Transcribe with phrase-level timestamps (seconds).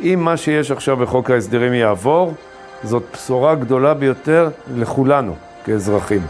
[0.00, 2.34] אם מה שיש עכשיו בחוק ההסדרים יעבור,
[2.82, 5.34] זאת בשורה גדולה ביותר לכולנו
[5.64, 6.20] כאזרחים.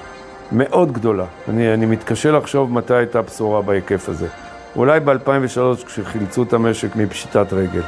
[0.52, 1.24] מאוד גדולה.
[1.48, 4.26] אני, אני מתקשה לחשוב מתי הייתה בשורה בהיקף הזה.
[4.76, 7.82] אולי ב-2003 כשחילצו את המשק מפשיטת רגל.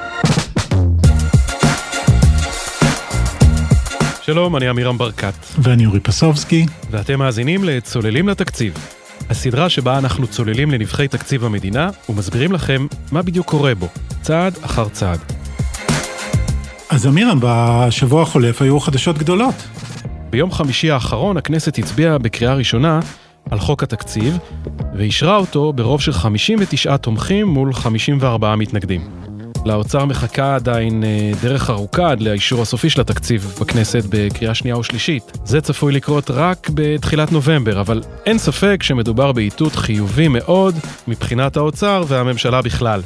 [4.23, 5.35] שלום, אני עמירם ברקת.
[5.63, 6.67] ואני אורי פסובסקי.
[6.91, 8.75] ואתם מאזינים ל"צוללים לתקציב",
[9.31, 13.89] הסדרה שבה אנחנו צוללים לנבחי תקציב המדינה ומסבירים לכם מה בדיוק קורה בו,
[14.23, 15.34] צעד אחר צעד.
[16.91, 19.55] אז עמירם, בשבוע החולף היו חדשות גדולות.
[20.31, 23.01] ביום חמישי האחרון הכנסת הצביעה בקריאה ראשונה
[23.51, 24.39] על חוק התקציב,
[24.97, 29.01] ואישרה אותו ברוב של 59 תומכים מול 54 מתנגדים.
[29.65, 35.33] לאוצר מחכה עדיין אה, דרך ארוכה עד לאישור הסופי של התקציב בכנסת בקריאה שנייה ושלישית.
[35.45, 40.75] זה צפוי לקרות רק בתחילת נובמבר, אבל אין ספק שמדובר באיתות חיובי מאוד
[41.09, 43.01] מבחינת האוצר והממשלה בכלל.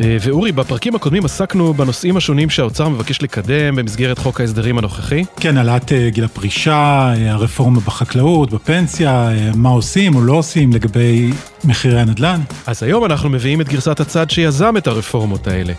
[0.00, 5.24] אה, ואורי, בפרקים הקודמים עסקנו בנושאים השונים שהאוצר מבקש לקדם במסגרת חוק ההסדרים הנוכחי.
[5.40, 11.30] כן, העלאת אה, גיל הפרישה, אה, הרפורמה בחקלאות, בפנסיה, מה עושים או לא עושים לגבי
[11.64, 12.40] מחירי הנדל"ן.
[12.66, 15.72] אז היום אנחנו מביאים את גרסת הצד שיזם את הרפורמות האלה.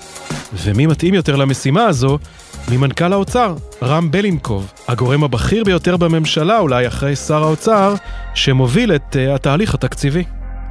[0.53, 2.19] ומי מתאים יותר למשימה הזו
[2.71, 7.95] ממנכ"ל האוצר, רם בלינקוב, הגורם הבכיר ביותר בממשלה, אולי אחרי שר האוצר,
[8.33, 10.23] שמוביל את התהליך התקציבי.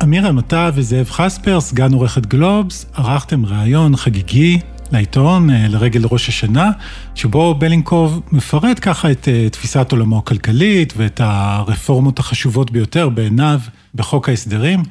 [0.02, 4.58] אמירם, אתה וזאב חספר, סגן עורכת גלובס, ערכתם ראיון חגיגי
[4.92, 6.70] לעיתון אה, לרגל ראש השנה,
[7.14, 13.60] שבו בלינקוב מפרט ככה את אה, תפיסת עולמו הכלכלית ואת הרפורמות החשובות ביותר בעיניו
[13.94, 14.82] בחוק ההסדרים.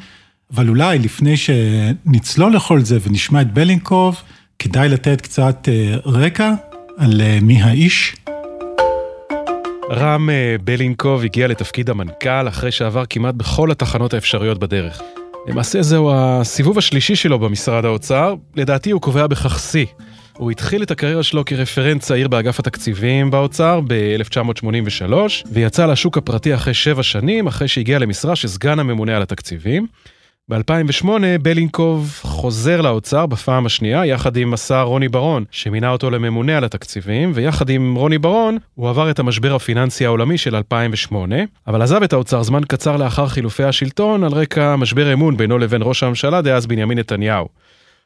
[0.53, 4.21] אבל אולי לפני שנצלול לכל זה ונשמע את בלינקוב,
[4.59, 6.53] כדאי לתת קצת אה, רקע
[6.97, 8.15] על מי האיש.
[9.91, 15.01] רם אה, בלינקוב הגיע לתפקיד המנכ"ל אחרי שעבר כמעט בכל התחנות האפשריות בדרך.
[15.47, 19.85] למעשה זהו הסיבוב השלישי שלו במשרד האוצר, לדעתי הוא קובע בכך שיא.
[20.37, 25.13] הוא התחיל את הקריירה שלו כרפרנט צעיר באגף התקציבים באוצר ב-1983,
[25.51, 29.87] ויצא לשוק הפרטי אחרי שבע שנים, אחרי שהגיע למשרה של סגן הממונה על התקציבים.
[30.49, 31.07] ב-2008
[31.41, 37.31] בלינקוב חוזר לאוצר בפעם השנייה יחד עם השר רוני ברון שמינה אותו לממונה על התקציבים
[37.35, 41.35] ויחד עם רוני ברון הוא עבר את המשבר הפיננסי העולמי של 2008
[41.67, 45.81] אבל עזב את האוצר זמן קצר לאחר חילופי השלטון על רקע משבר אמון בינו לבין
[45.83, 47.47] ראש הממשלה דאז בנימין נתניהו.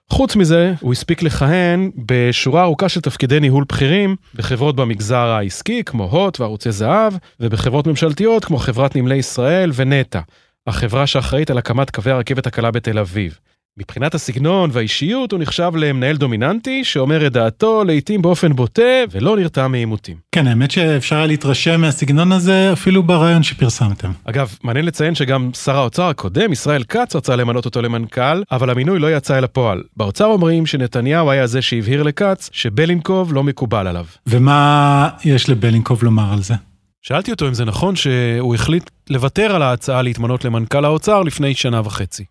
[0.10, 6.04] חוץ מזה, הוא הספיק לכהן בשורה ארוכה של תפקידי ניהול בכירים בחברות במגזר העסקי כמו
[6.04, 10.20] הוט וערוצי זהב ובחברות ממשלתיות כמו חברת נמלי ישראל ונטע.
[10.68, 13.40] החברה שאחראית על הקמת קווי הרכבת הקלה בתל אביב.
[13.80, 18.82] מבחינת הסגנון והאישיות הוא נחשב למנהל דומיננטי שאומר את דעתו לעיתים באופן בוטה
[19.12, 20.18] ולא נרתע מעימותים.
[20.32, 24.12] כן, האמת שאפשר היה להתרשם מהסגנון הזה אפילו ברעיון שפרסמתם.
[24.24, 29.00] אגב, מעניין לציין שגם שר האוצר הקודם, ישראל כץ, רצה למנות אותו למנכ"ל, אבל המינוי
[29.00, 29.84] לא יצא אל הפועל.
[29.98, 34.06] באוצר אומרים שנתניהו היה זה שהבהיר לכץ שבלינקוב לא מקובל עליו.
[34.28, 36.54] ומה יש לבלינקוב לומר על זה?
[37.02, 41.82] שאלתי אותו אם זה נכון שהוא החליט לוותר על ההצעה להתמנות למנכ"ל האוצר לפני שנה
[41.86, 42.24] וחצי.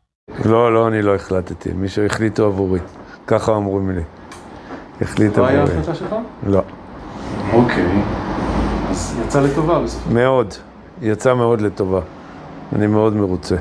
[0.44, 1.70] לא, לא, אני לא החלטתי.
[1.72, 2.80] מי שהחליטו עבורי.
[3.26, 4.02] ככה אמרו לי.
[5.00, 5.52] החליט עבורי.
[5.52, 6.14] לא היה החלטה שלך?
[6.46, 6.62] לא.
[7.52, 8.02] אוקיי.
[8.90, 10.54] אז יצא לטובה בסופו מאוד.
[11.02, 12.00] יצא מאוד לטובה.
[12.76, 13.56] אני מאוד מרוצה.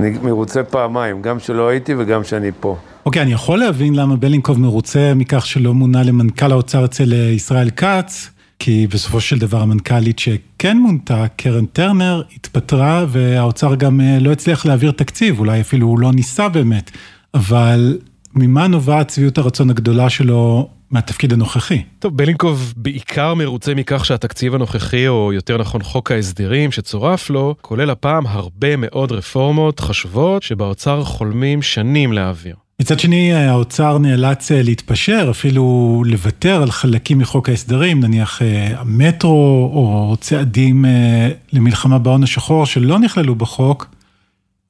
[0.00, 2.76] אני מרוצה פעמיים, גם שלא הייתי וגם שאני פה.
[3.06, 8.35] אוקיי, אני יכול להבין למה בלינקוב מרוצה מכך שלא מונה למנכ"ל האוצר אצל ישראל כץ.
[8.66, 14.66] כי בסופו של דבר המנכ"לית שכן מונתה, קרן טרנר, התפטרה והאוצר גם אה, לא הצליח
[14.66, 16.90] להעביר תקציב, אולי אפילו הוא לא ניסה באמת,
[17.34, 17.98] אבל
[18.34, 21.82] ממה נובעת צביעות הרצון הגדולה שלו מהתפקיד הנוכחי.
[21.98, 27.90] טוב, בלינקוב בעיקר מרוצה מכך שהתקציב הנוכחי, או יותר נכון חוק ההסדרים שצורף לו, כולל
[27.90, 32.65] הפעם הרבה מאוד רפורמות חשובות שבאוצר חולמים שנים להעביר.
[32.80, 39.70] מצד שני, האוצר נאלץ אה, להתפשר, אפילו לוותר על חלקים מחוק ההסדרים, נניח אה, המטרו
[39.74, 43.86] או צעדים אה, למלחמה בהון השחור שלא נכללו בחוק,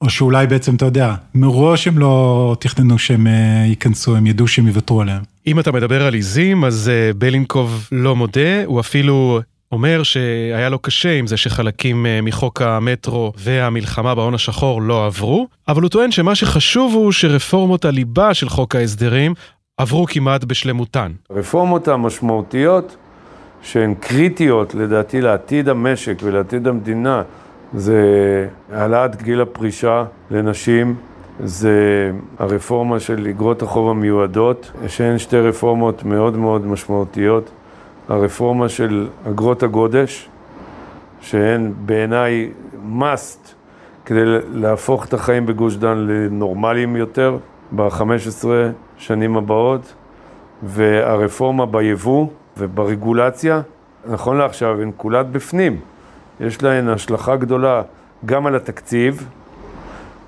[0.00, 3.26] או שאולי בעצם, אתה יודע, מראש הם לא תכננו שהם
[3.66, 5.22] ייכנסו, הם ידעו שהם יוותרו עליהם.
[5.46, 9.40] אם אתה מדבר על עיזים, אז בלינקוב לא מודה, הוא אפילו
[9.72, 15.46] אומר שהיה לו קשה עם זה שחלקים אה, מחוק המטרו והמלחמה בהון השחור לא עברו,
[15.68, 19.34] אבל הוא טוען שמה שחשוב הוא שרפורמות הליבה של חוק ההסדרים
[19.76, 21.12] עברו כמעט בשלמותן.
[21.30, 22.96] הרפורמות המשמעותיות
[23.62, 27.22] שהן קריטיות לדעתי לעתיד המשק ולעתיד המדינה
[27.74, 28.02] זה
[28.72, 30.94] העלאת גיל הפרישה לנשים,
[31.44, 37.50] זה הרפורמה של אגרות החוב המיועדות, שהן שתי רפורמות מאוד מאוד משמעותיות.
[38.08, 40.28] הרפורמה של אגרות הגודש,
[41.20, 42.50] שהן בעיניי
[43.00, 43.48] must
[44.04, 47.38] כדי להפוך את החיים בגוש דן לנורמליים יותר
[47.76, 48.46] ב-15
[48.98, 49.94] שנים הבאות,
[50.62, 52.26] והרפורמה ביבוא
[52.58, 53.60] וברגולציה,
[54.08, 55.80] נכון לעכשיו, הן כולן בפנים.
[56.40, 57.82] יש להן השלכה גדולה
[58.26, 59.28] גם על התקציב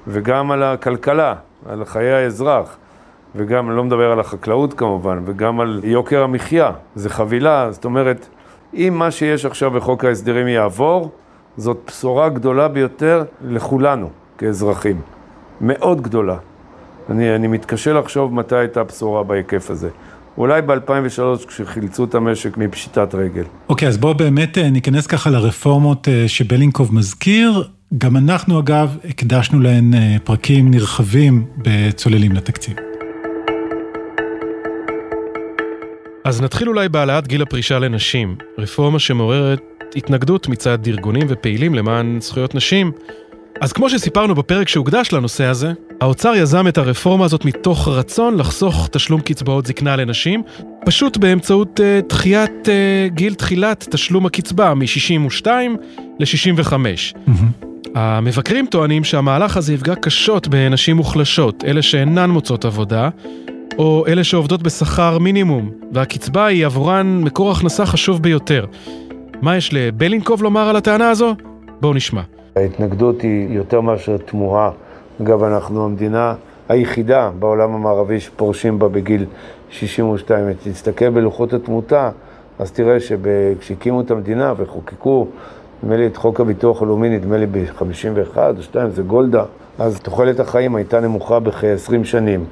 [0.07, 1.35] וגם על הכלכלה,
[1.69, 2.78] על חיי האזרח.
[3.35, 6.71] וגם, אני לא מדבר על החקלאות כמובן, וגם על יוקר המחיה.
[6.95, 8.29] זה חבילה, זאת אומרת,
[8.75, 11.11] אם מה שיש עכשיו בחוק ההסדרים יעבור,
[11.57, 15.01] זאת בשורה גדולה ביותר לכולנו כאזרחים.
[15.61, 16.37] מאוד גדולה.
[17.11, 19.89] אני, אני מתקשה לחשוב מתי הייתה בשורה בהיקף הזה.
[20.39, 23.45] אולי ב-2003 כשחילצו את המשק מפשיטת רגל.
[23.69, 27.69] אוקיי, okay, אז בואו באמת אה, ניכנס ככה לרפורמות אה, שבלינקוב מזכיר.
[27.99, 32.77] גם אנחנו אגב הקדשנו להן אה, פרקים נרחבים בצוללים לתקציב.
[36.29, 39.61] אז נתחיל אולי בהעלאת גיל הפרישה לנשים, רפורמה שמעוררת
[39.97, 42.93] התנגדות מצד ארגונים ופעילים למען זכויות נשים.
[43.61, 48.89] אז כמו שסיפרנו בפרק שהוקדש לנושא הזה, האוצר יזם את הרפורמה הזאת מתוך רצון לחסוך
[48.93, 50.43] תשלום קצבאות זקנה לנשים,
[50.87, 55.47] פשוט באמצעות uh, דחיית uh, גיל תחילת תשלום הקצבה מ-62
[56.19, 56.73] ל-65.
[56.73, 57.67] Mm-hmm.
[57.95, 63.09] המבקרים טוענים שהמהלך הזה יפגע קשות בנשים מוחלשות, אלה שאינן מוצאות עבודה,
[63.79, 68.65] או אלה שעובדות בשכר מינימום, והקצבה היא עבורן מקור הכנסה חשוב ביותר.
[69.43, 71.35] מה יש לבלינקוב לומר על הטענה הזו?
[71.81, 72.21] בואו נשמע.
[72.57, 74.71] ההתנגדות היא יותר מאשר תמוהה.
[75.23, 76.35] אגב, אנחנו המדינה
[76.69, 79.25] היחידה בעולם המערבי שפורשים בה בגיל
[79.71, 80.49] 62.
[80.49, 82.11] אם תסתכל בלוחות התמותה,
[82.59, 85.27] אז תראה שכשהקימו את המדינה וחוקקו,
[85.83, 89.45] נדמה לי את חוק הביטוח הלאומי, נדמה לי ב-51 או 2, זה גולדה,
[89.79, 92.45] אז תוחלת החיים הייתה נמוכה בכ-20 שנים.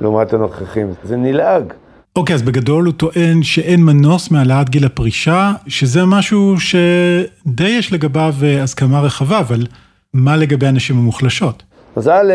[0.00, 0.86] לעומת הנוכחים.
[1.04, 1.72] זה נלעג.
[2.16, 7.92] אוקיי, okay, אז בגדול הוא טוען שאין מנוס מהעלאת גיל הפרישה, שזה משהו שדי יש
[7.92, 9.66] לגביו אה, הסכמה רחבה, אבל
[10.14, 11.62] מה לגבי הנשים המוחלשות?
[11.96, 12.32] אז א',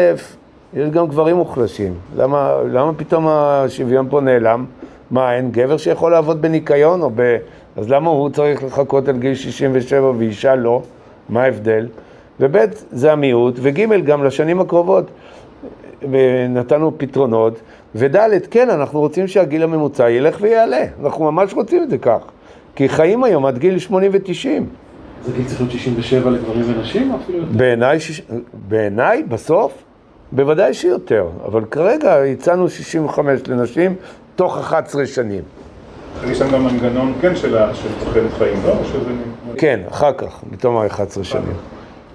[0.74, 1.94] יש גם גברים מוחלשים.
[2.18, 4.66] למה, למה פתאום השוויון פה נעלם?
[5.12, 7.38] מה, אין גבר שיכול לעבוד בניקיון או ב...
[7.75, 10.81] אז למה הוא צריך לחכות על גיל 67 ואישה לא?
[11.30, 11.88] מה ההבדל?
[12.40, 12.57] וב'
[12.92, 15.12] זה המיעוט, וג' גם לשנים הקרובות.
[16.12, 17.62] ונתנו פתרונות,
[17.95, 18.18] וד',
[18.51, 22.19] כן, אנחנו רוצים שהגיל הממוצע ילך ויעלה, אנחנו ממש רוצים את זה כך,
[22.75, 24.63] כי חיים היום עד גיל 80 ו-90.
[25.25, 27.50] זה גיל צריך להיות 67 לגברים ונשים או אפילו יותר?
[27.57, 27.98] בעיניי,
[28.68, 29.83] בעיניי, בסוף,
[30.31, 33.95] בוודאי שיותר, אבל כרגע הצענו 65 לנשים
[34.36, 35.42] תוך 11 שנים.
[36.27, 37.57] יש שם גם מנגנון, כן, של
[38.00, 38.74] תוחלת חיים, לא?
[39.57, 41.54] כן, אחר כך, בתום ה-11 שנים.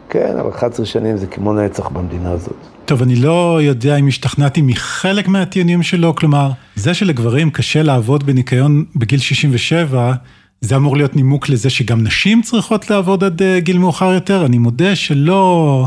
[0.09, 2.76] כן, אבל 11 שנים זה כמו נצח במדינה הזאת.
[2.87, 8.85] טוב, אני לא יודע אם השתכנעתי מחלק מהטיעונים שלו, כלומר, זה שלגברים קשה לעבוד בניקיון
[8.97, 10.13] בגיל 67,
[10.61, 14.47] זה אמור להיות נימוק לזה שגם נשים צריכות לעבוד עד אה, גיל מאוחר יותר?
[14.47, 15.87] אני מודה שלא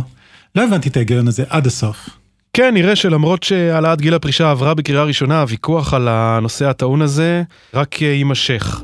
[0.55, 2.09] לא הבנתי את ההיגיון הזה עד הסוף.
[2.53, 7.43] כן, נראה שלמרות שהעלאת גיל הפרישה עברה בקריאה ראשונה, הוויכוח על הנושא הטעון הזה
[7.73, 8.83] רק יימשך.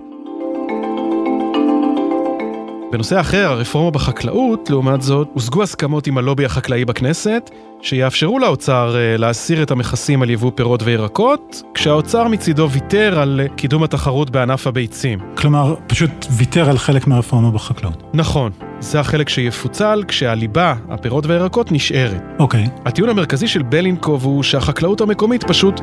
[2.95, 7.50] בנושא אחר, הרפורמה בחקלאות, לעומת זאת, הושגו הסכמות עם הלובי החקלאי בכנסת,
[7.81, 13.56] שיאפשרו לאוצר אה, להסיר את המכסים על יבוא פירות וירקות, כשהאוצר מצידו ויתר על אה,
[13.56, 15.19] קידום התחרות בענף הביצים.
[15.38, 18.03] כלומר, פשוט ויתר על חלק מהרפורמה בחקלאות.
[18.13, 18.51] נכון.
[18.80, 22.21] זה החלק שיפוצל כשהליבה, הפירות והירקות, נשארת.
[22.39, 22.68] אוקיי.
[22.86, 25.81] הטיעון המרכזי של בלינקוב הוא שהחקלאות המקומית פשוט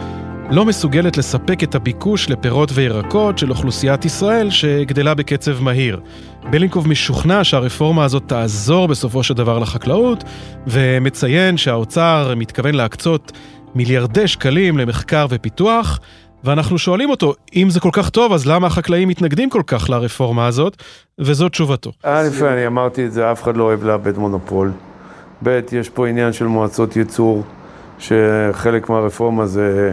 [0.52, 6.00] לא מסוגלת לספק את הביקוש לפירות וירקות של אוכלוסיית ישראל שגדלה בקצב מהיר.
[6.50, 10.24] בלינקוב משוכנע שהרפורמה הזאת תעזור בסופו של דבר לחקלאות,
[10.66, 13.32] ומציין שהאוצר מתכוון להקצות
[13.74, 16.00] מיליארדי שקלים למחקר ופיתוח,
[16.44, 20.46] ואנחנו שואלים אותו, אם זה כל כך טוב, אז למה החקלאים מתנגדים כל כך לרפורמה
[20.46, 20.82] הזאת?
[21.18, 21.92] וזו תשובתו.
[22.02, 24.72] א', אני אמרתי את זה, אף אחד לא אוהב לאבד מונופול.
[25.42, 27.42] ב', יש פה עניין של מועצות ייצור,
[27.98, 29.92] שחלק מהרפורמה זה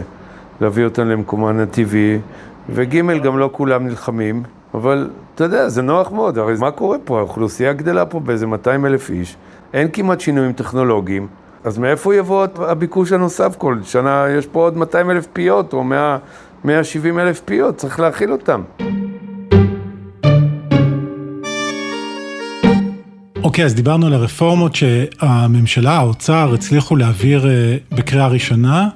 [0.60, 2.18] להביא אותן למקומן הטבעי,
[2.68, 4.42] וג', גם לא כולם נלחמים.
[4.74, 7.18] אבל אתה יודע, זה נוח מאוד, הרי מה קורה פה?
[7.18, 9.36] האוכלוסייה גדלה פה באיזה 200 אלף איש,
[9.72, 11.26] אין כמעט שינויים טכנולוגיים,
[11.64, 14.26] אז מאיפה יבוא הביקוש הנוסף כל שנה?
[14.38, 16.18] יש פה עוד 200 אלף פיות או 100,
[16.64, 18.62] 170 אלף פיות, צריך להכיל אותם.
[23.42, 28.88] אוקיי, okay, אז דיברנו על הרפורמות שהממשלה, האוצר, הצליחו להעביר אה, בקריאה ראשונה.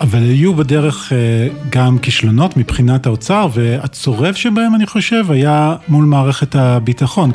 [0.00, 6.54] אבל היו בדרך אה, גם כישלונות מבחינת האוצר, והצורף שבהם, אני חושב, היה מול מערכת
[6.54, 7.30] הביטחון.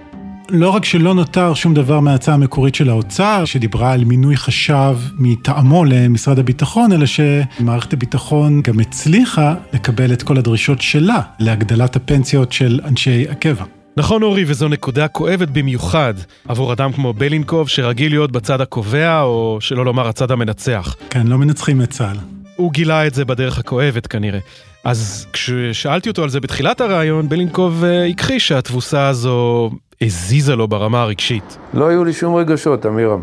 [0.50, 5.86] לא רק שלא נותר שום דבר מההצעה המקורית של האוצר, שדיברה על מינוי חשב מטעמו
[5.86, 12.80] למשרד הביטחון, אלא שמערכת הביטחון גם הצליחה לקבל את כל הדרישות שלה להגדלת הפנסיות של
[12.86, 13.64] אנשי הקבע.
[13.98, 16.14] נכון אורי, וזו נקודה כואבת במיוחד
[16.48, 20.96] עבור אדם כמו בלינקוב, שרגיל להיות בצד הקובע, או שלא לומר הצד המנצח.
[21.10, 22.39] כן, לא מנצחים את צה"ל.
[22.60, 24.40] הוא גילה את זה בדרך הכואבת כנראה.
[24.84, 29.70] אז כששאלתי אותו על זה בתחילת הראיון, בלינקוב אה, הכחיש שהתבוסה הזו
[30.02, 31.58] הזיזה לו ברמה הרגשית.
[31.74, 33.22] לא היו לי שום רגשות, אמירם.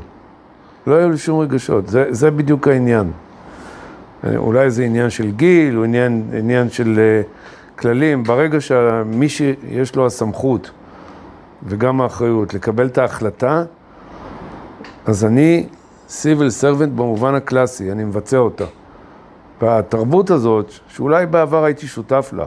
[0.87, 3.11] לא היו לי שום רגשות, זה, זה בדיוק העניין.
[4.37, 8.25] אולי זה עניין של גיל, או עניין, עניין של uh, כללים.
[8.25, 10.71] ברגע שמי שיש לו הסמכות
[11.63, 13.65] וגם האחריות לקבל את ההחלטה,
[15.07, 15.67] אז אני
[16.09, 18.65] סיביל סרבנט במובן הקלאסי, אני מבצע אותה.
[19.63, 22.45] והתרבות הזאת, שאולי בעבר הייתי שותף לה,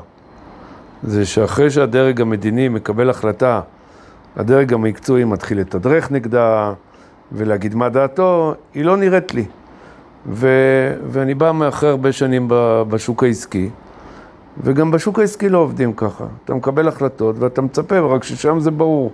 [1.04, 3.62] זה שאחרי שהדרג המדיני מקבל החלטה,
[4.36, 6.74] הדרג המקצועי מתחיל לתדרך נגדה
[7.32, 9.46] ולהגיד מה דעתו, היא לא נראית לי.
[10.26, 10.48] ו,
[11.08, 12.46] ואני בא מאחרי הרבה שנים
[12.90, 13.70] בשוק העסקי,
[14.64, 16.26] וגם בשוק העסקי לא עובדים ככה.
[16.46, 19.12] אתה מקבל החלטות ואתה מצפה, רק ששם זה ברור,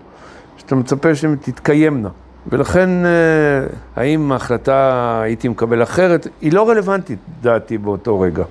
[0.57, 2.09] שאתה מצפה שהן תתקיימנה.
[2.47, 3.11] ולכן, אה,
[3.95, 8.43] האם ההחלטה הייתי מקבל אחרת, היא לא רלוונטית, דעתי, באותו רגע.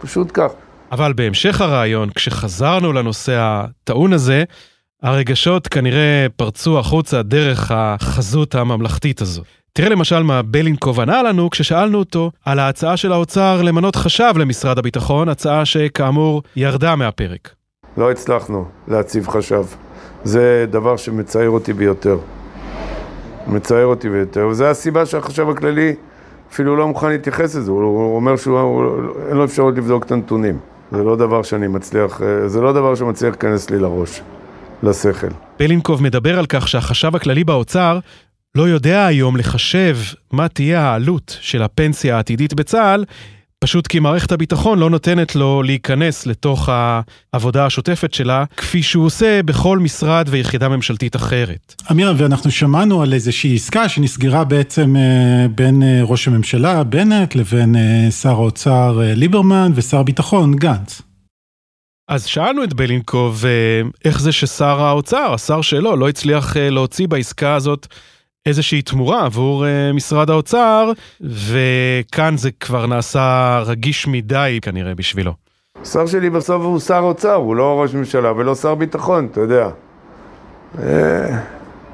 [0.00, 0.52] פשוט כך.
[0.92, 4.44] אבל בהמשך הרעיון, כשחזרנו לנושא הטעון הזה,
[5.02, 9.42] הרגשות כנראה פרצו החוצה דרך החזות הממלכתית הזו.
[9.72, 14.78] תראה למשל מה בלינקוב ענה לנו כששאלנו אותו על ההצעה של האוצר למנות חשב למשרד
[14.78, 17.54] הביטחון, הצעה שכאמור ירדה מהפרק.
[17.96, 19.64] לא הצלחנו להציב חשב.
[20.24, 22.18] זה דבר שמצער אותי ביותר.
[23.46, 25.94] מצער אותי ביותר, וזו הסיבה שהחשב הכללי
[26.52, 30.58] אפילו לא מוכן להתייחס לזה, הוא אומר שאין לו אפשרות לבדוק את הנתונים.
[30.92, 34.20] זה לא דבר שאני מצליח, זה לא דבר שמצליח להיכנס לי לראש,
[34.82, 35.26] לשכל.
[35.58, 37.98] בלינקוב מדבר על כך שהחשב הכללי באוצר
[38.54, 39.96] לא יודע היום לחשב
[40.32, 43.04] מה תהיה העלות של הפנסיה העתידית בצה"ל,
[43.62, 46.68] פשוט כי מערכת הביטחון לא נותנת לו להיכנס לתוך
[47.32, 51.74] העבודה השוטפת שלה, כפי שהוא עושה בכל משרד ויחידה ממשלתית אחרת.
[51.90, 57.76] אמיר, ואנחנו שמענו על איזושהי עסקה שנסגרה בעצם אה, בין אה, ראש הממשלה, בנט, לבין
[57.76, 61.02] אה, שר האוצר ליברמן ושר הביטחון, גנץ.
[62.08, 63.44] אז שאלנו את בלינקוב
[64.04, 67.86] איך זה ששר האוצר, השר שלו, לא הצליח להוציא בעסקה הזאת
[68.46, 75.32] איזושהי תמורה עבור uh, משרד האוצר, וכאן זה כבר נעשה רגיש מדי כנראה בשבילו.
[75.84, 79.68] שר שלי בסוף הוא שר אוצר, הוא לא ראש ממשלה ולא שר ביטחון, אתה יודע.
[80.78, 81.38] אה,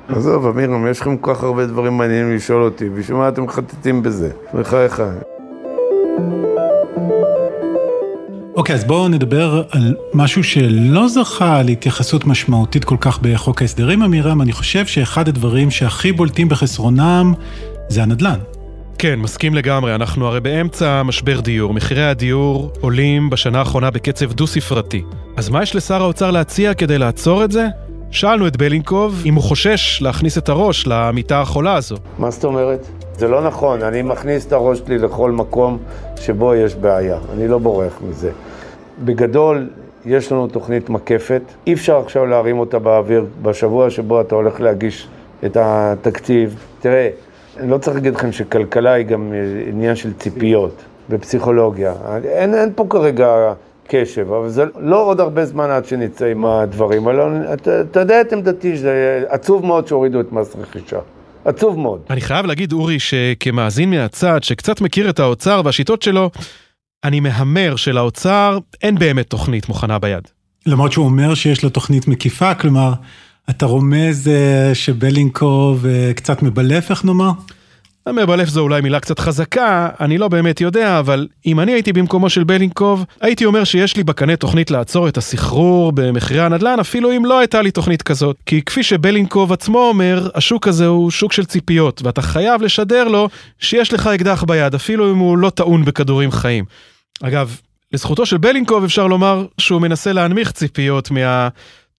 [0.08, 4.02] עזוב, אמירם, יש לכם כל כך הרבה דברים מעניינים לשאול אותי, בשביל מה אתם מחטטים
[4.02, 4.30] בזה?
[4.54, 5.02] בחייך.
[8.58, 14.02] אוקיי, okay, אז בואו נדבר על משהו שלא זכה להתייחסות משמעותית כל כך בחוק ההסדרים,
[14.02, 14.42] אמירם.
[14.42, 17.34] אני חושב שאחד הדברים שהכי בולטים בחסרונם
[17.88, 18.38] זה הנדל"ן.
[18.98, 19.94] כן, מסכים לגמרי.
[19.94, 21.74] אנחנו הרי באמצע משבר דיור.
[21.74, 25.02] מחירי הדיור עולים בשנה האחרונה בקצב דו-ספרתי.
[25.36, 27.66] אז מה יש לשר האוצר להציע כדי לעצור את זה?
[28.10, 31.96] שאלנו את בלינקוב אם הוא חושש להכניס את הראש למיטה החולה הזו.
[32.18, 32.97] מה זאת אומרת?
[33.18, 35.78] זה לא נכון, אני מכניס את הראש שלי לכל מקום
[36.16, 38.30] שבו יש בעיה, אני לא בורח מזה.
[39.04, 39.68] בגדול,
[40.06, 45.08] יש לנו תוכנית מקפת, אי אפשר עכשיו להרים אותה באוויר בשבוע שבו אתה הולך להגיש
[45.44, 46.64] את התקציב.
[46.80, 47.10] תראה,
[47.56, 49.32] אני לא צריך להגיד לכם שכלכלה היא גם
[49.68, 51.94] עניין של ציפיות ופסיכולוגיה.
[52.24, 53.52] אין, אין פה כרגע
[53.88, 57.08] קשב, אבל זה לא עוד הרבה זמן עד שנצא עם הדברים.
[57.52, 60.98] אתה, אתה יודע את עמדתי, שזה עצוב מאוד שהורידו את מס רכישה.
[61.48, 62.00] עצוב מאוד.
[62.10, 66.30] אני חייב להגיד, אורי, שכמאזין מהצד, שקצת מכיר את האוצר והשיטות שלו,
[67.04, 70.28] אני מהמר שלאוצר אין באמת תוכנית מוכנה ביד.
[70.66, 72.92] למרות שהוא אומר שיש לו תוכנית מקיפה, כלומר,
[73.50, 77.30] אתה רומז אה, שבלינקוב אה, קצת מבלף, איך נאמר?
[78.12, 82.30] מבלף זו אולי מילה קצת חזקה, אני לא באמת יודע, אבל אם אני הייתי במקומו
[82.30, 87.24] של בלינקוב, הייתי אומר שיש לי בקנה תוכנית לעצור את הסחרור במחירי הנדל"ן, אפילו אם
[87.24, 88.36] לא הייתה לי תוכנית כזאת.
[88.46, 93.28] כי כפי שבלינקוב עצמו אומר, השוק הזה הוא שוק של ציפיות, ואתה חייב לשדר לו
[93.58, 96.64] שיש לך אקדח ביד, אפילו אם הוא לא טעון בכדורים חיים.
[97.22, 97.60] אגב,
[97.92, 101.48] לזכותו של בלינקוב אפשר לומר שהוא מנסה להנמיך ציפיות מה...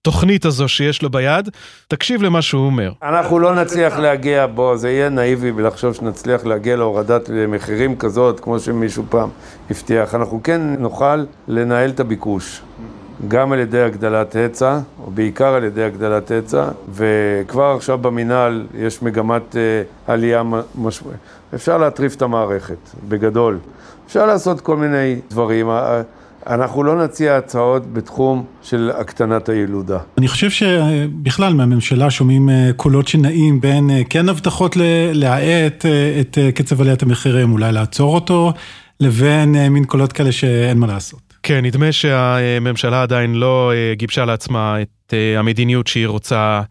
[0.02, 1.48] התוכנית הזו שיש לו ביד,
[1.88, 2.92] תקשיב למה שהוא אומר.
[3.02, 8.60] אנחנו לא נצליח להגיע, בו, זה יהיה נאיבי לחשוב שנצליח להגיע להורדת מחירים כזאת, כמו
[8.60, 9.28] שמישהו פעם
[9.70, 10.14] הבטיח.
[10.14, 12.60] אנחנו כן נוכל לנהל את הביקוש.
[13.28, 19.02] גם על ידי הגדלת היצע, או בעיקר על ידי הגדלת היצע, וכבר עכשיו במינהל יש
[19.02, 20.42] מגמת uh, עלייה
[20.74, 21.20] משמעותית.
[21.54, 23.58] אפשר להטריף את המערכת, בגדול.
[24.06, 25.68] אפשר לעשות כל מיני דברים.
[26.46, 29.98] אנחנו לא נציע הצעות בתחום של הקטנת הילודה.
[30.18, 34.76] אני חושב שבכלל מהממשלה שומעים אה, קולות שנעים בין אה, כן הבטחות
[35.12, 38.52] להאט אה, את קצב עליית המחירים, אולי לעצור אותו,
[39.00, 41.20] לבין מין קולות כאלה שאין מה לעשות.
[41.42, 46.62] כן, נדמה שהממשלה עדיין לא גיבשה לעצמה את המדיניות שהיא רוצה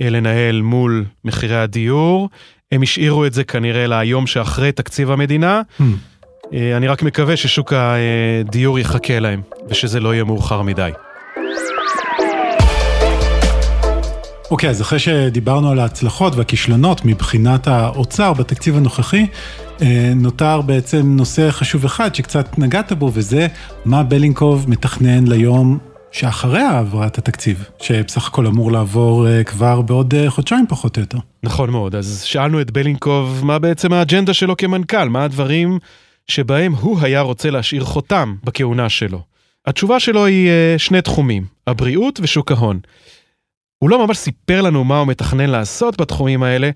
[0.00, 2.28] לנהל מול מחירי הדיור.
[2.72, 5.62] הם השאירו את זה כנראה ליום שאחרי תקציב המדינה.
[5.80, 5.82] Hmm.
[6.52, 10.90] אה, אני רק מקווה ששוק הדיור יחכה להם, ושזה לא יהיה מאוחר מדי.
[14.50, 19.26] אוקיי, okay, אז אחרי שדיברנו על ההצלחות והכישלונות מבחינת האוצר בתקציב הנוכחי,
[19.82, 23.46] אה, נותר בעצם נושא חשוב אחד שקצת נגעת בו, וזה
[23.84, 25.78] מה בלינקוב מתכנן ליום
[26.12, 31.18] שאחרי העברת התקציב, שבסך הכל אמור לעבור אה, כבר בעוד חודשיים פחות או יותר.
[31.42, 35.78] נכון מאוד, אז שאלנו את בלינקוב מה בעצם האג'נדה שלו כמנכ"ל, מה הדברים
[36.28, 39.20] שבהם הוא היה רוצה להשאיר חותם בכהונה שלו.
[39.66, 42.80] התשובה שלו היא שני תחומים, הבריאות ושוק ההון.
[43.78, 46.70] הוא לא ממש סיפר לנו מה הוא מתכנן לעשות בתחומים האלה,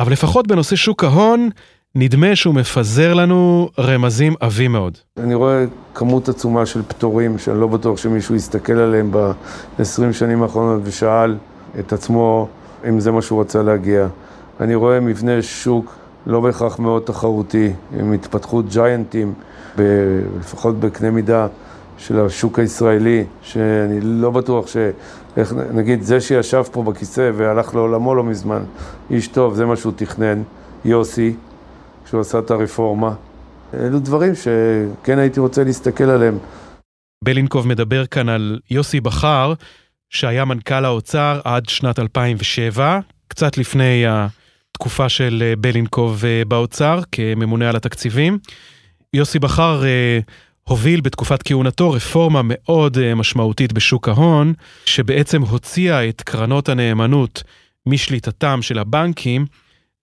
[0.00, 1.48] אבל לפחות בנושא שוק ההון,
[1.94, 4.98] נדמה שהוא מפזר לנו רמזים עבים מאוד.
[5.18, 10.82] אני רואה כמות עצומה של פטורים, שאני לא בטוח שמישהו יסתכל עליהם ב-20 שנים האחרונות
[10.84, 11.36] ושאל
[11.78, 12.48] את עצמו
[12.88, 14.06] אם זה מה שהוא רצה להגיע.
[14.60, 15.96] אני רואה מבנה שוק
[16.26, 19.34] לא בהכרח מאוד תחרותי, עם התפתחות ג'יינטים,
[19.78, 21.46] ב- לפחות בקנה מידה
[21.98, 24.76] של השוק הישראלי, שאני לא בטוח ש...
[25.36, 28.62] איך, נגיד, זה שישב פה בכיסא והלך לעולמו לא מזמן,
[29.10, 30.42] איש טוב, זה מה שהוא תכנן,
[30.84, 31.34] יוסי,
[32.04, 33.14] כשהוא עשה את הרפורמה.
[33.74, 36.38] אלו דברים שכן הייתי רוצה להסתכל עליהם.
[37.24, 39.54] בלינקוב מדבר כאן על יוסי בכר,
[40.10, 44.04] שהיה מנכ"ל האוצר עד שנת 2007, קצת לפני
[44.74, 48.38] התקופה של בלינקוב אה, באוצר, כממונה על התקציבים.
[49.14, 50.18] יוסי בכר אה,
[50.68, 54.52] הוביל בתקופת כהונתו רפורמה מאוד אה, משמעותית בשוק ההון,
[54.84, 57.42] שבעצם הוציאה את קרנות הנאמנות
[57.86, 59.46] משליטתם של הבנקים,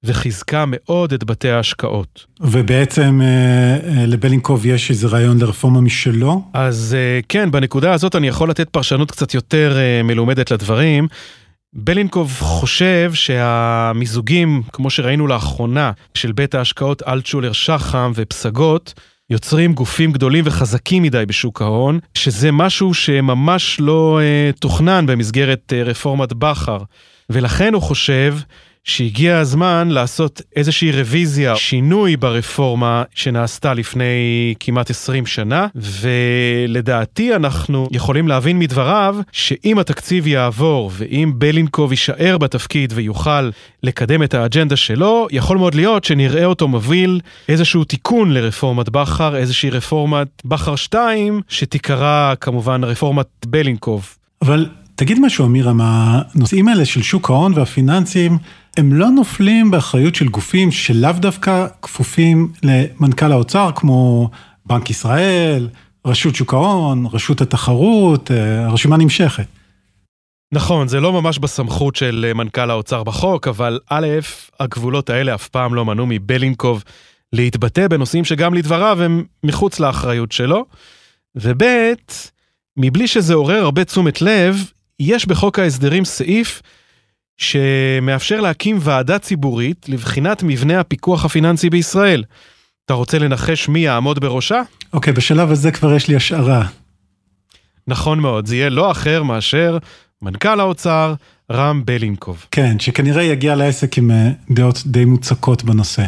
[0.04, 2.26] וחיזקה מאוד את בתי ההשקעות.
[2.40, 6.44] ובעצם אה, אה, לבלינקוב יש איזה רעיון לרפורמה משלו?
[6.54, 6.96] אז
[7.30, 11.08] כן, בנקודה הזאת אני יכול לתת פרשנות קצת יותר מלומדת לדברים.
[11.74, 18.94] בלינקוב חושב שהמיזוגים, כמו שראינו לאחרונה, של בית ההשקעות אלטשולר שחם ופסגות,
[19.30, 25.84] יוצרים גופים גדולים וחזקים מדי בשוק ההון, שזה משהו שממש לא אה, תוכנן במסגרת אה,
[25.84, 26.78] רפורמת בכר.
[27.30, 28.36] ולכן הוא חושב
[28.84, 38.28] שהגיע הזמן לעשות איזושהי רוויזיה, שינוי ברפורמה שנעשתה לפני כמעט 20 שנה, ולדעתי אנחנו יכולים
[38.28, 43.50] להבין מדבריו שאם התקציב יעבור ואם בלינקוב יישאר בתפקיד ויוכל
[43.84, 49.70] לקדם את האג'נדה שלו, יכול מאוד להיות שנראה אותו מוביל איזשהו תיקון לרפורמת בכר, איזושהי
[49.70, 54.18] רפורמת בכר 2, שתיקרא כמובן רפורמת בלינקוב.
[54.42, 58.38] אבל תגיד משהו, אמירה, מהנושאים האלה של שוק ההון והפיננסים,
[58.78, 64.30] הם לא נופלים באחריות של גופים שלאו דווקא כפופים למנכ"ל האוצר, כמו
[64.66, 65.70] בנק ישראל,
[66.06, 69.46] רשות שוק ההון, רשות התחרות, אה, הרשימה נמשכת.
[70.54, 74.08] נכון, זה לא ממש בסמכות של אה, מנכ"ל האוצר בחוק, אבל א',
[74.60, 76.84] הגבולות האלה אף פעם לא מנעו מבלינקוב
[77.34, 80.66] להתבטא בנושאים שגם לדבריו הם מחוץ לאחריות שלו,
[81.36, 81.64] וב',
[82.78, 84.56] מבלי שזה עורר הרבה תשומת לב,
[85.00, 86.62] יש בחוק ההסדרים סעיף
[87.42, 92.24] שמאפשר להקים ועדה ציבורית לבחינת מבנה הפיקוח הפיננסי בישראל.
[92.86, 94.62] אתה רוצה לנחש מי יעמוד בראשה?
[94.94, 96.68] אוקיי, okay, בשלב הזה כבר יש לי השערה.
[97.88, 99.78] נכון מאוד, זה יהיה לא אחר מאשר
[100.22, 101.14] מנכ"ל האוצר,
[101.52, 102.46] רם בלינקוב.
[102.52, 106.06] כן, שכנראה יגיע לעסק עם אה, דעות די מוצקות בנושא.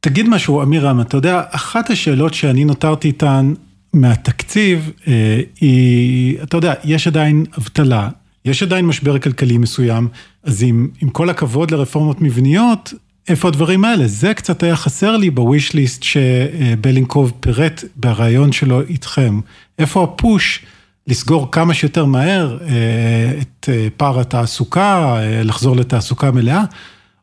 [0.00, 3.54] תגיד משהו, אמיר רם, אתה יודע, אחת השאלות שאני נותרתי איתן
[3.92, 8.08] מהתקציב, אה, היא, אתה יודע, יש עדיין אבטלה,
[8.44, 10.08] יש עדיין משבר כלכלי מסוים,
[10.44, 12.92] אז עם, עם כל הכבוד לרפורמות מבניות,
[13.28, 14.06] איפה הדברים האלה?
[14.06, 19.40] זה קצת היה חסר לי בוויש ליסט שבלינקוב פירט בריאיון שלו איתכם.
[19.78, 20.64] איפה הפוש
[21.06, 26.64] לסגור כמה שיותר מהר אה, את אה, פער התעסוקה, אה, לחזור לתעסוקה מלאה,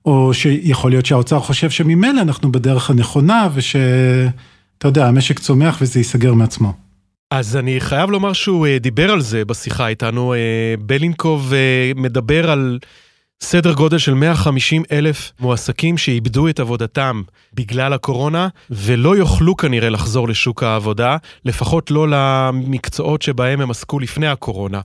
[0.05, 6.33] או שיכול להיות שהאוצר חושב שממילא אנחנו בדרך הנכונה ושאתה יודע, המשק צומח וזה ייסגר
[6.33, 6.73] מעצמו.
[7.31, 10.33] אז אני חייב לומר שהוא דיבר על זה בשיחה איתנו.
[10.79, 11.53] בלינקוב
[11.95, 12.79] מדבר על
[13.43, 17.21] סדר גודל של 150 אלף מועסקים שאיבדו את עבודתם
[17.53, 24.27] בגלל הקורונה, ולא יוכלו כנראה לחזור לשוק העבודה, לפחות לא למקצועות שבהם הם עסקו לפני
[24.27, 24.81] הקורונה.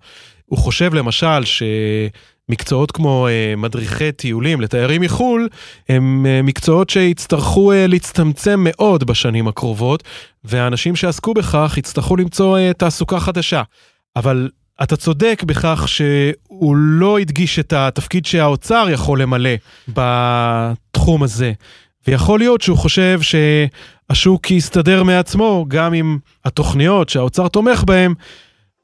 [0.46, 1.62] הוא חושב למשל ש...
[2.48, 5.48] מקצועות כמו uh, מדריכי טיולים לתיירים מחו"ל,
[5.88, 10.02] הם uh, מקצועות שיצטרכו uh, להצטמצם מאוד בשנים הקרובות,
[10.44, 13.62] והאנשים שעסקו בכך יצטרכו למצוא uh, תעסוקה חדשה.
[14.16, 14.48] אבל
[14.82, 19.50] אתה צודק בכך שהוא לא הדגיש את התפקיד שהאוצר יכול למלא
[19.88, 21.52] בתחום הזה.
[22.06, 28.14] ויכול להיות שהוא חושב שהשוק יסתדר מעצמו, גם אם התוכניות שהאוצר תומך בהן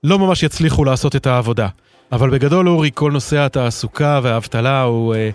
[0.04, 1.68] לא ממש יצליחו לעשות את העבודה.
[2.12, 5.30] אבל בגדול, אורי, כל נושא התעסוקה והאבטלה הוא אה,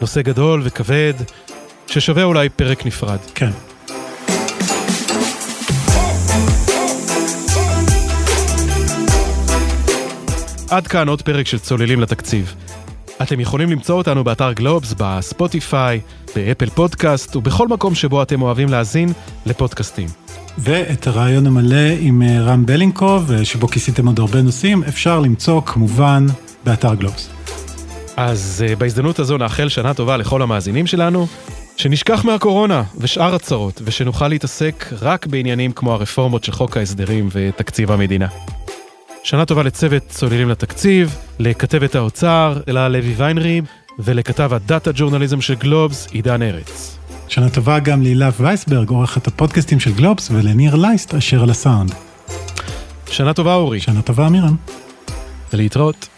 [0.00, 1.14] נושא גדול וכבד,
[1.86, 3.18] ששווה אולי פרק נפרד.
[3.34, 3.50] כן.
[10.76, 12.54] עד כאן עוד פרק של צוללים לתקציב.
[13.22, 16.00] אתם יכולים למצוא אותנו באתר גלובס, בספוטיפיי,
[16.34, 19.12] באפל פודקאסט ובכל מקום שבו אתם אוהבים להאזין
[19.46, 20.08] לפודקאסטים.
[20.58, 25.60] ואת הרעיון המלא עם אה, רם בלינקוב, אה, שבו כיסיתם עוד הרבה נושאים, אפשר למצוא
[25.66, 26.26] כמובן
[26.64, 27.28] באתר גלובס.
[28.16, 31.26] אז uh, בהזדמנות הזו נאחל שנה טובה לכל המאזינים שלנו,
[31.76, 38.26] שנשכח מהקורונה ושאר הצרות, ושנוכל להתעסק רק בעניינים כמו הרפורמות של חוק ההסדרים ותקציב המדינה.
[39.26, 43.64] שנה טובה לצוות צוללים לתקציב, לכתבת האוצר, אלה לוי ויינריב,
[43.98, 46.98] ולכתב הדאטה ג'ורנליזם של גלובס, עידן ארץ.
[47.28, 51.92] שנה טובה גם להילה וייסברג, עורכת הפודקאסטים של גלובס, ולניר לייסט, אשר על הסאונד.
[53.10, 53.80] שנה טובה אורי.
[53.80, 54.56] שנה טובה, אמירם.
[55.52, 56.08] ולהתראות.